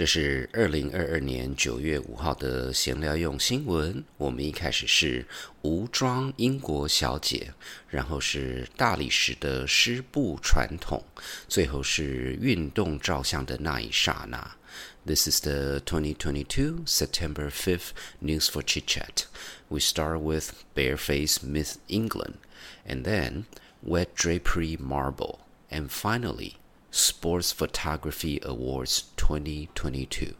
[0.00, 4.04] 这是二零二二年九月五号的闲聊用新闻。
[4.18, 5.26] 我们一开始是
[5.62, 7.54] 无装英国小姐，
[7.88, 11.02] 然后是大理石的湿布传统，
[11.48, 14.56] 最后是运动照相的那一刹那。
[15.06, 19.24] This is the 2022 September 5th news for chit chat.
[19.68, 22.34] We start with Bareface Miss England,
[22.86, 23.44] and then
[23.82, 25.38] Wet Drapery Marble,
[25.70, 26.56] and finally
[26.93, 30.35] Sports Photography Awards 2022.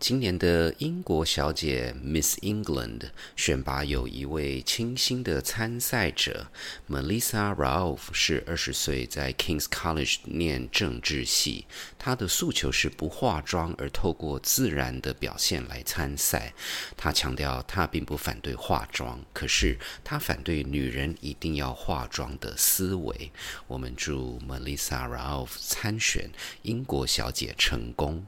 [0.00, 6.46] 今年的英国小姐 Miss England 选拔有一位清新的参赛者
[6.88, 11.66] Melissa Ralph，是二十岁，在 King's College 念政治系。
[11.98, 16.54] 她的诉求是不化妆，而透过自然的表现来参赛。
[16.96, 23.30] 她强调，她并不反对化妆，可是她反对女人一定要化妆的思维。
[23.66, 26.30] 我们祝 Melissa Ralph 参选
[26.62, 28.24] 英国小姐成功。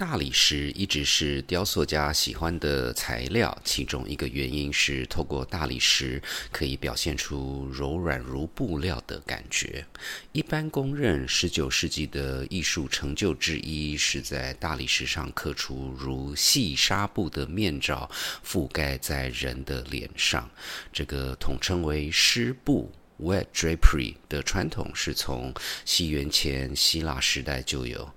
[0.00, 9.84] 大理石一直是雕塑家喜欢的材料，其中一个原因是透过大理石可以表现出柔软如布料的感觉。
[10.32, 18.10] 一般公认，十九世纪的艺术成就之一是在大理石上刻出如细纱布的面罩，
[18.42, 20.48] 覆盖在人的脸上。
[20.90, 22.90] 这个统称为湿布
[23.22, 25.52] Wed drapery） 的传统是从
[25.84, 28.08] 西元前希腊时代就有。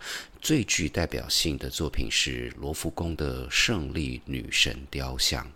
[0.42, 5.50] 最具代表性的作品是罗浮宫的胜利女神雕像。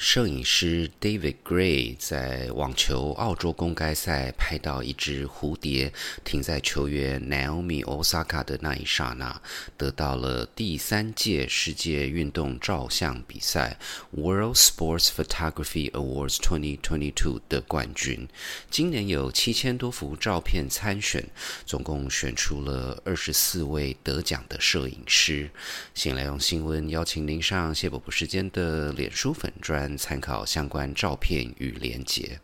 [0.00, 5.92] 摄影师 David Gray 在网球澳洲公开赛拍到一只蝴蝶
[6.24, 9.42] 停在球员 Naomi Osaka 的那一刹那，
[9.76, 13.76] 得到了第三届世界运动照相比赛
[14.12, 18.28] World Sports Photography Awards 2022的冠军。
[18.70, 21.28] 今年有七千多幅照片参选，
[21.66, 25.50] 总共选出了二十四位得奖的摄影师。
[25.92, 29.52] 先来用新闻邀请您上谢伯伯时间的脸书粉
[29.96, 32.40] 参考相关照片与连结。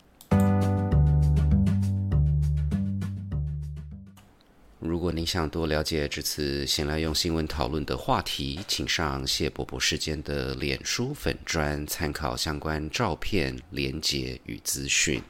[4.79, 15.23] 如果您想多了解这次闲来用新闻讨论的话题，请上谢伯伯时间的脸书粉专参考相关照片、连结与资讯。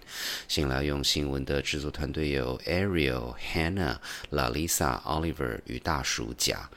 [0.49, 3.97] 闲来用新闻的制作团队有 Ariel、Hannah、
[4.33, 6.69] Lalisa、Oliver 与大叔甲。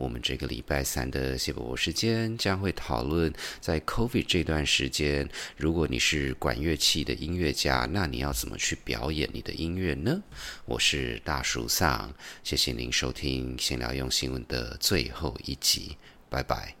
[0.00, 3.30] 我们这个礼拜三的谢伯伯时间将会讨论，
[3.60, 5.28] 在 COVID 这段时间，
[5.58, 10.22] 如果你是管乐器的音乐家，那你要怎么去表演你的音乐呢？
[10.64, 15.98] 我是大叔桑，谢谢您收听闲聊用新闻的最后一集，
[16.30, 16.79] 拜拜。